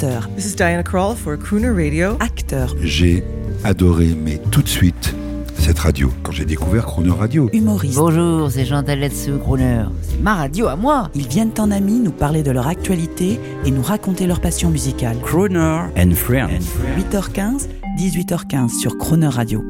[0.00, 2.16] chanteur, This is Diana Krall for Crooner Radio.
[2.20, 3.22] acteur, J'ai
[3.64, 5.14] adoré, mais tout de suite,
[5.58, 6.10] cette radio.
[6.22, 7.96] Quand j'ai découvert Chrono Radio, humoriste.
[7.96, 9.84] Bonjour, c'est Jean Taletsu, Crooner.
[10.02, 11.10] C'est ma radio à moi.
[11.14, 15.16] Ils viennent en amis nous parler de leur actualité et nous raconter leur passion musicale.
[15.22, 16.64] Crooner and Friends.
[16.96, 19.62] 8h15, 18h15 sur Croner Radio.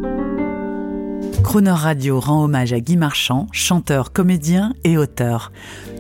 [1.51, 5.51] Croner Radio rend hommage à Guy Marchand, chanteur, comédien et auteur.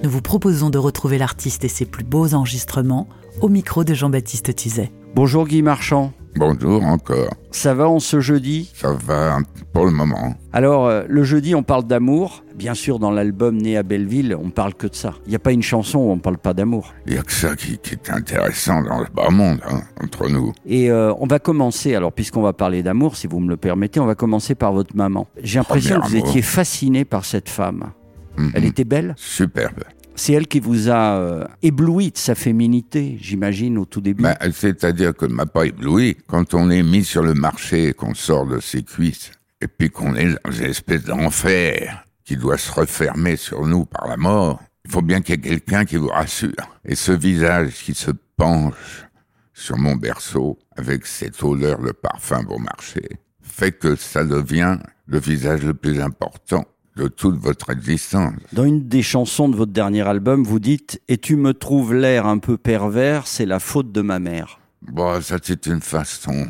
[0.05, 3.08] Nous vous proposons de retrouver l'artiste et ses plus beaux enregistrements
[3.41, 4.93] au micro de Jean-Baptiste Tuzet.
[5.17, 6.13] Bonjour Guy Marchand.
[6.36, 7.34] Bonjour encore.
[7.50, 8.71] Ça va en ce jeudi?
[8.75, 9.38] Ça va
[9.72, 10.34] pour le moment.
[10.52, 12.44] Alors, euh, le jeudi, on parle d'amour.
[12.54, 15.14] Bien sûr, dans l'album Né à Belleville, on parle que de ça.
[15.26, 16.94] Il n'y a pas une chanson où on parle pas d'amour.
[17.07, 20.29] Il n'y a que ça qui, qui est intéressant dans le bas monde, hein, entre
[20.29, 20.52] nous.
[20.66, 23.99] Et euh, on va commencer, alors puisqu'on va parler d'amour, si vous me le permettez,
[24.00, 25.26] on va commencer par votre maman.
[25.43, 26.29] J'ai l'impression que vous amour.
[26.29, 27.90] étiez fasciné par cette femme.
[28.36, 28.52] Mhm.
[28.54, 29.14] Elle était belle?
[29.16, 29.82] Superbe.
[30.20, 34.22] C'est elle qui vous a euh, ébloui de sa féminité, j'imagine, au tout début.
[34.22, 36.18] Ben, C'est-à-dire que m'a pas ébloui.
[36.27, 39.30] Quand on est mis sur le marché et qu'on sort de ses cuisses,
[39.62, 44.08] et puis qu'on est dans une espèce d'enfer qui doit se refermer sur nous par
[44.08, 46.52] la mort, il faut bien qu'il y ait quelqu'un qui vous rassure.
[46.84, 49.06] Et ce visage qui se penche
[49.55, 53.08] sur mon berceau avec cette odeur de parfum bon marché
[53.40, 58.34] fait que ça devient le visage le plus important de toute votre existence.
[58.52, 62.27] Dans une des chansons de votre dernier album, vous dites Et tu me trouves l'air
[62.27, 64.58] un peu pervers, c'est la faute de ma mère.
[64.83, 66.48] Bon, ça c'est une façon.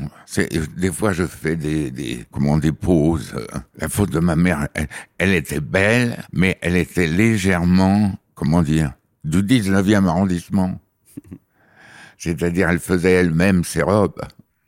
[0.76, 3.34] Des fois je fais des des comment des pauses.
[3.76, 8.92] La faute de ma mère, elle, elle était belle, mais elle était légèrement comment dire
[9.24, 10.80] du 19e arrondissement.
[12.18, 14.20] C'est-à-dire elle faisait elle-même ses robes.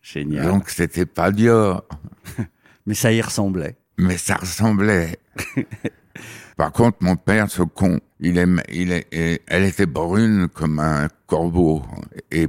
[0.03, 0.47] Génial.
[0.47, 1.85] Donc c'était pas Dior,
[2.87, 3.77] Mais ça y ressemblait.
[3.99, 5.19] Mais ça ressemblait.
[6.57, 10.79] Par contre, mon père, ce con, il aime, il est, et- elle était brune comme
[10.79, 11.83] un corbeau.
[12.31, 12.49] Et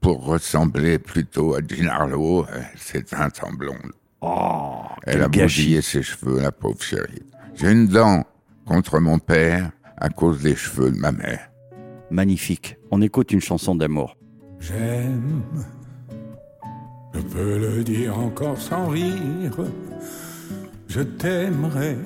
[0.00, 3.92] pour ressembler plutôt à Jean Harlow, elle s'est teinte en blonde.
[4.22, 7.22] Oh, Elle a bousillé ses cheveux, la pauvre chérie.
[7.54, 8.24] J'ai une dent
[8.66, 11.50] contre mon père à cause des cheveux de ma mère.
[12.10, 12.76] Magnifique.
[12.90, 14.16] On écoute une chanson d'amour.
[14.60, 15.42] J'aime,
[17.14, 19.56] je peux le dire encore sans rire,
[20.90, 21.96] je t'aimerai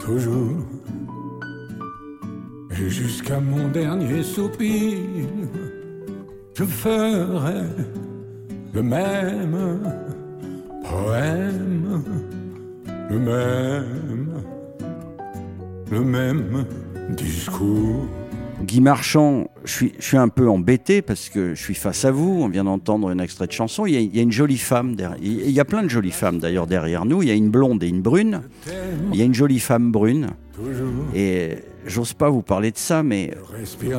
[0.00, 0.64] toujours.
[2.70, 4.96] Et jusqu'à mon dernier soupir,
[6.54, 7.64] je ferai
[8.72, 9.80] le même
[10.84, 12.02] poème,
[13.10, 14.30] le même,
[15.90, 16.64] le même
[17.10, 18.08] discours.
[18.62, 22.10] Guy Marchand, je suis, je suis un peu embêté parce que je suis face à
[22.10, 22.40] vous.
[22.42, 23.84] On vient d'entendre un extrait de chanson.
[23.86, 25.18] Il y a, il y a une jolie femme derrière.
[25.22, 27.22] Il y a plein de jolies femmes d'ailleurs derrière nous.
[27.22, 28.40] Il y a une blonde et une brune.
[29.12, 30.28] Il y a une jolie femme brune.
[30.54, 33.34] Toujours, Et j'ose pas vous parler de ça, mais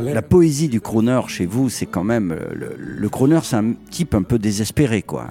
[0.02, 4.16] la poésie du crooner chez vous, c'est quand même le, le crooner, c'est un type
[4.16, 5.28] un peu désespéré, quoi.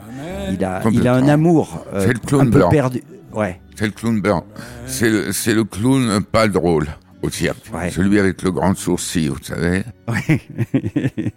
[0.53, 2.69] Il a, il a un amour euh, C'est le clown un peu blanc.
[2.69, 3.03] perdu.
[3.35, 3.61] Ouais.
[3.75, 4.45] C'est le clown blanc.
[4.87, 6.87] C'est le, c'est le clown pas drôle
[7.27, 7.73] au cirque.
[7.73, 7.91] Ouais.
[7.91, 9.85] Celui avec le grand sourcil, vous savez.
[10.09, 10.41] Ouais.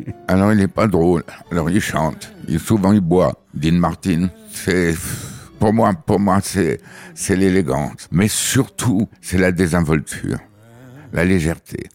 [0.27, 1.23] Alors il n'est pas drôle.
[1.51, 2.31] Alors il chante.
[2.47, 3.33] Il, souvent il boit.
[3.53, 4.93] Dean Martin, c'est
[5.59, 6.79] pour moi, pour moi c'est
[7.15, 10.37] c'est l'élégance, mais surtout c'est la désinvolture,
[11.11, 11.89] la légèreté.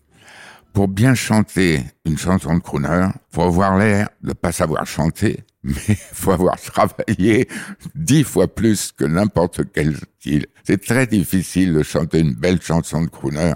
[0.72, 5.94] Pour bien chanter une chanson de crooner, faut avoir l'air de pas savoir chanter, mais
[6.12, 7.48] faut avoir travaillé
[7.94, 10.47] dix fois plus que n'importe quel style.
[10.62, 13.54] C'est très difficile de chanter une belle chanson de crooner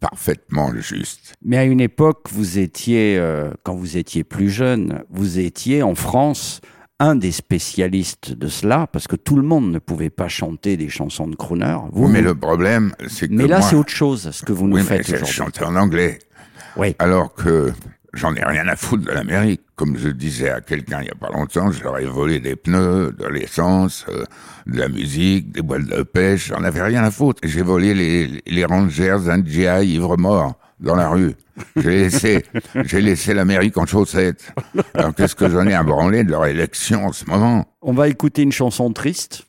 [0.00, 1.34] parfaitement juste.
[1.42, 5.94] Mais à une époque, vous étiez, euh, quand vous étiez plus jeune, vous étiez en
[5.94, 6.60] France
[6.98, 10.88] un des spécialistes de cela, parce que tout le monde ne pouvait pas chanter des
[10.88, 11.76] chansons de crooner.
[11.92, 14.76] Vous, mais le problème, c'est que mais là, c'est autre chose, ce que vous nous
[14.76, 15.26] Oui, faites aujourd'hui.
[15.32, 16.18] chanté en anglais.
[16.76, 16.94] Oui.
[16.98, 17.72] Alors que
[18.16, 19.62] j'en ai rien à foutre de l'Amérique.
[19.76, 22.56] Comme je disais à quelqu'un il y a pas longtemps, je leur ai volé des
[22.56, 24.24] pneus, de l'essence, euh,
[24.66, 26.48] de la musique, des boîtes de pêche.
[26.48, 27.40] J'en avais rien à foutre.
[27.44, 31.34] J'ai volé les, les Rangers d'un GI ivre-mort dans la rue.
[31.76, 32.44] J'ai laissé,
[32.84, 34.52] j'ai laissé l'Amérique en chaussettes.
[34.94, 37.66] Alors qu'est-ce que j'en ai à branler de leur élection en ce moment?
[37.82, 39.45] On va écouter une chanson triste.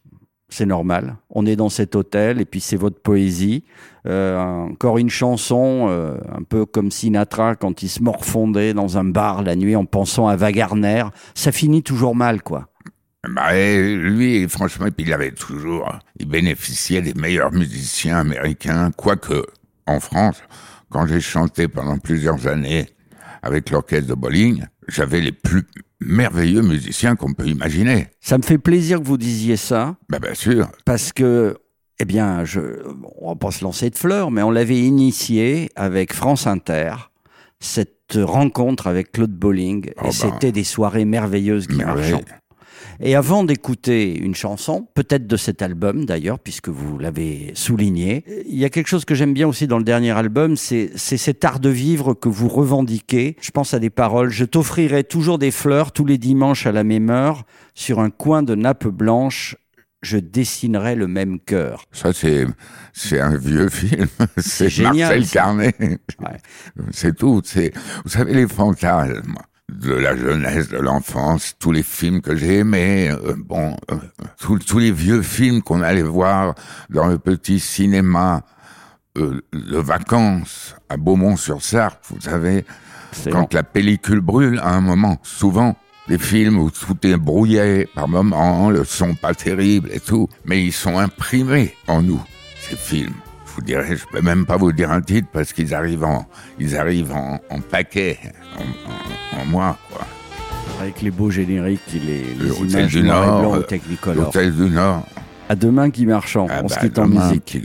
[0.49, 1.17] C'est normal.
[1.29, 3.65] On est dans cet hôtel et puis c'est votre poésie.
[4.05, 9.03] Euh, encore une chanson, euh, un peu comme Sinatra quand il se morfondait dans un
[9.03, 11.03] bar la nuit en pensant à Wagner.
[11.35, 12.69] Ça finit toujours mal, quoi.
[13.27, 19.43] Bah, lui, franchement, il avait toujours, il bénéficiait des meilleurs musiciens américains, quoique
[19.85, 20.41] en France,
[20.89, 22.87] quand j'ai chanté pendant plusieurs années
[23.41, 25.63] avec l'orchestre de bowling, j'avais les plus
[25.99, 28.07] merveilleux musiciens qu'on peut imaginer.
[28.21, 30.69] Ça me fait plaisir que vous disiez ça Bah, bien sûr.
[30.85, 31.57] parce que,
[31.99, 32.59] eh bien, je,
[33.19, 36.93] on va pas se lancer de fleurs, mais on l'avait initié avec France Inter,
[37.59, 39.89] cette rencontre avec Claude Bolling.
[39.97, 40.11] Oh et ben.
[40.11, 42.23] c'était des soirées merveilleuses, Guy Merveille.
[42.99, 48.57] Et avant d'écouter une chanson, peut-être de cet album d'ailleurs, puisque vous l'avez souligné, il
[48.57, 51.59] y a quelque chose que j'aime bien aussi dans le dernier album, c'est cet art
[51.59, 53.35] de vivre que vous revendiquez.
[53.41, 54.29] Je pense à des paroles.
[54.29, 57.45] Je t'offrirai toujours des fleurs tous les dimanches à la même heure.
[57.73, 59.55] Sur un coin de nappe blanche,
[60.01, 61.85] je dessinerai le même cœur.
[61.91, 62.45] Ça, c'est,
[62.93, 64.07] c'est un vieux film.
[64.37, 65.29] C'est génial, Marcel.
[65.29, 65.75] Carnet.
[65.79, 66.37] Ouais.
[66.91, 67.41] C'est tout.
[67.43, 69.37] C'est, vous savez, les fantasmes
[69.71, 73.95] de la jeunesse, de l'enfance, tous les films que j'ai aimés, euh, bon, euh,
[74.39, 76.55] tous, tous les vieux films qu'on allait voir
[76.89, 78.43] dans le petit cinéma
[79.17, 82.65] euh, de vacances à Beaumont-sur-Sarthe, vous savez,
[83.11, 85.75] C'est quand la pellicule brûle à un moment, souvent
[86.07, 90.63] des films où tout est brouillé par moments, le son pas terrible et tout, mais
[90.63, 92.23] ils sont imprimés en nous,
[92.61, 93.15] ces films.
[93.57, 96.27] Je vous dirais, je peux même pas vous dire un titre parce qu'ils arrivent en,
[96.59, 98.19] ils arrivent en, en paquet,
[98.55, 100.05] en, en, en moi, quoi.
[100.79, 104.25] Avec les beaux génériques, les, les Le Hôtel images du Nord, blanc au euh, Technicolor.
[104.25, 105.07] L'Hôtel du Nord.
[105.49, 106.45] À demain, Guy Marchand.
[106.51, 107.57] Ah On se bah, quitte en musique.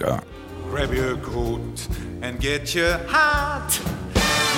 [0.72, 1.60] Grab your coat
[2.22, 3.78] and get your hat.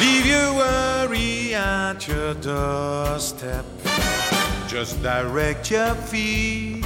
[0.00, 3.64] Leave your worry at your doorstep.
[4.68, 6.84] Just direct your feet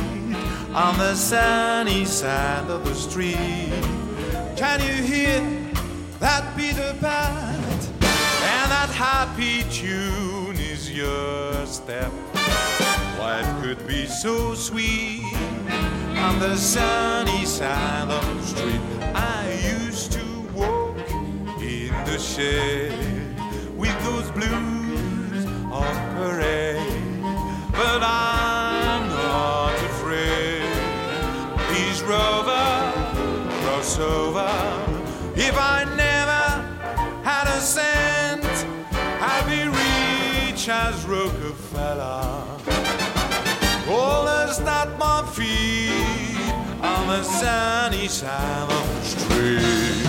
[0.74, 3.36] on the sunny side of the street.
[4.58, 5.40] Can you hear
[6.18, 7.60] that Peter Pat?
[8.02, 12.10] And that happy tune is your step.
[13.20, 15.22] Life could be so sweet
[16.16, 18.80] on the sunny side of the street.
[19.14, 21.08] I used to walk
[21.60, 23.17] in the shade
[40.68, 42.44] rich as Rockefeller.
[43.90, 50.07] All that's at my feet on the sunny side of the street.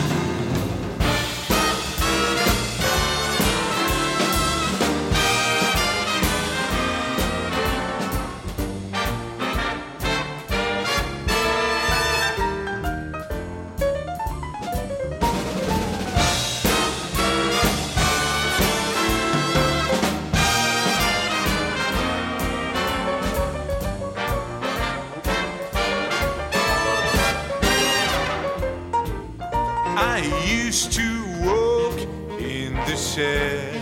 [30.79, 31.99] Used to walk
[32.39, 33.81] in the shed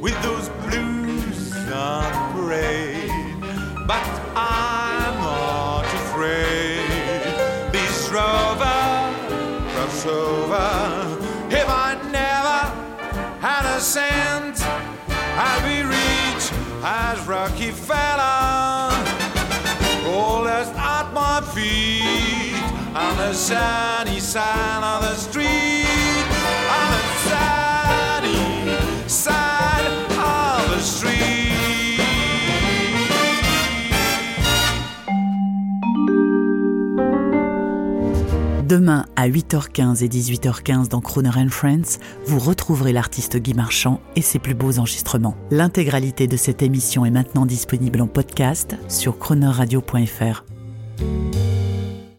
[0.00, 3.10] with those blues on parade,
[3.86, 6.88] but I'm not afraid.
[7.72, 8.84] This rover
[9.72, 11.20] crossover,
[11.52, 12.60] if I never
[13.40, 14.62] had a cent,
[15.36, 16.44] I'd be rich
[16.82, 18.94] as Rockefeller.
[20.08, 22.64] All that's at my feet
[22.96, 25.43] on the sunny side of the street.
[38.74, 44.20] Demain à 8h15 et 18h15 dans Croner and Friends, vous retrouverez l'artiste Guy Marchand et
[44.20, 45.36] ses plus beaux enregistrements.
[45.52, 50.44] L'intégralité de cette émission est maintenant disponible en podcast sur cronerradio.fr.